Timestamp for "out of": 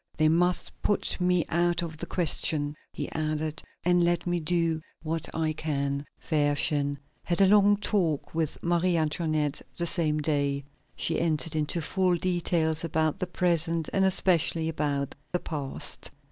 1.49-1.95